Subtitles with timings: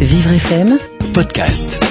[0.00, 0.78] Vivre FM
[1.14, 1.82] podcast.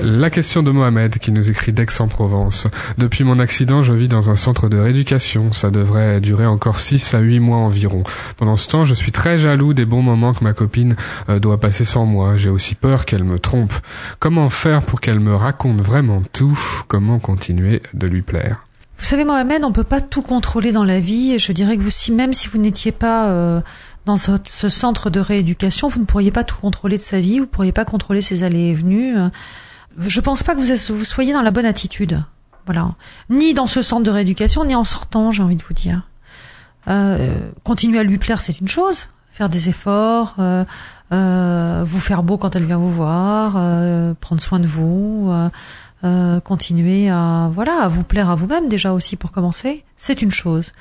[0.00, 2.68] La question de Mohamed qui nous écrit d'Aix-en-Provence.
[2.98, 5.52] Depuis mon accident, je vis dans un centre de rééducation.
[5.52, 8.04] Ça devrait durer encore 6 à 8 mois environ.
[8.36, 10.94] Pendant ce temps, je suis très jaloux des bons moments que ma copine
[11.28, 12.36] euh, doit passer sans moi.
[12.36, 13.72] J'ai aussi peur qu'elle me trompe.
[14.20, 16.58] Comment faire pour qu'elle me raconte vraiment tout?
[16.86, 18.67] Comment continuer de lui plaire?
[18.98, 21.32] Vous savez, Mohamed, on peut pas tout contrôler dans la vie.
[21.32, 23.60] Et je dirais que vous, si même si vous n'étiez pas euh,
[24.06, 27.38] dans ce, ce centre de rééducation, vous ne pourriez pas tout contrôler de sa vie.
[27.38, 29.14] Vous ne pourriez pas contrôler ses allées et venues.
[29.98, 32.22] Je pense pas que vous, vous soyez dans la bonne attitude.
[32.66, 32.94] Voilà.
[33.30, 36.02] Ni dans ce centre de rééducation, ni en sortant, j'ai envie de vous dire.
[36.88, 39.08] Euh, continuer à lui plaire, c'est une chose.
[39.38, 40.64] Faire des efforts, euh,
[41.12, 45.48] euh, vous faire beau quand elle vient vous voir, euh, prendre soin de vous, euh,
[46.02, 50.32] euh, continuer à voilà à vous plaire à vous-même déjà aussi pour commencer, c'est une
[50.32, 50.72] chose.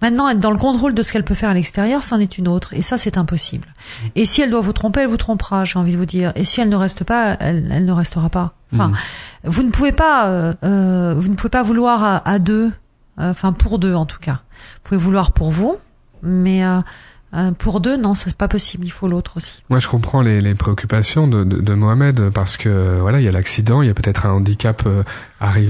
[0.00, 2.46] Maintenant, être dans le contrôle de ce qu'elle peut faire à l'extérieur, c'en est une
[2.46, 2.72] autre.
[2.74, 3.74] Et ça, c'est impossible.
[4.14, 6.30] Et si elle doit vous tromper, elle vous trompera, j'ai envie de vous dire.
[6.36, 8.54] Et si elle ne reste pas, elle, elle ne restera pas.
[8.72, 8.92] Enfin,
[9.42, 12.70] vous ne pouvez pas, euh, euh, vous ne pouvez pas vouloir à, à deux,
[13.18, 14.42] euh, enfin pour deux en tout cas.
[14.52, 15.78] Vous pouvez vouloir pour vous,
[16.22, 16.80] mais euh,
[17.58, 18.86] pour deux, non, c'est pas possible.
[18.86, 19.62] Il faut l'autre aussi.
[19.70, 23.28] Moi, je comprends les, les préoccupations de, de, de Mohamed parce que voilà, il y
[23.28, 25.02] a l'accident, il y a peut-être un handicap euh,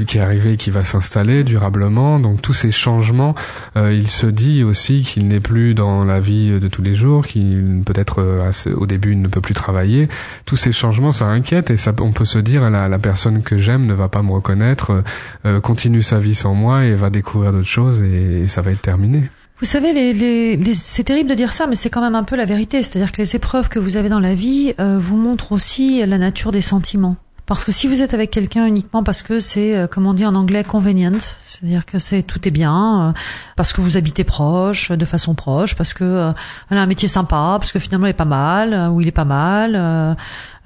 [0.06, 2.20] qui est arrivé et qui va s'installer durablement.
[2.20, 3.34] Donc tous ces changements,
[3.76, 7.26] euh, il se dit aussi qu'il n'est plus dans la vie de tous les jours,
[7.26, 10.08] qu'il peut-être euh, au début il ne peut plus travailler.
[10.44, 13.58] Tous ces changements, ça inquiète et ça, on peut se dire la, la personne que
[13.58, 15.02] j'aime ne va pas me reconnaître,
[15.44, 18.70] euh, continue sa vie sans moi et va découvrir d'autres choses et, et ça va
[18.70, 19.30] être terminé.
[19.60, 22.24] Vous savez, les, les, les- c'est terrible de dire ça, mais c'est quand même un
[22.24, 22.82] peu la vérité.
[22.82, 26.18] C'est-à-dire que les épreuves que vous avez dans la vie euh, vous montrent aussi la
[26.18, 27.16] nature des sentiments.
[27.46, 30.24] Parce que si vous êtes avec quelqu'un uniquement parce que c'est, euh, comme on dit
[30.24, 33.12] en anglais, convenient, c'est-à-dire que c'est tout est bien, euh,
[33.54, 36.30] parce que vous habitez proche, de façon proche, parce que euh,
[36.70, 39.12] a un métier sympa, parce que finalement il est pas mal, euh, ou il est
[39.12, 40.14] pas mal, euh,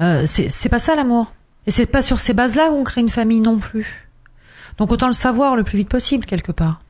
[0.00, 1.32] euh, c'est pas ça l'amour.
[1.66, 4.08] Et c'est pas sur ces bases-là qu'on crée une famille non plus.
[4.78, 6.80] Donc autant le savoir le plus vite possible quelque part.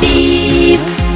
[0.00, 1.07] Deep.